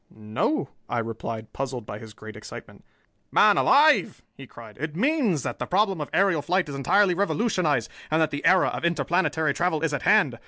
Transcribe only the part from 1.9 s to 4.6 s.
his great excitement. "Man alive," he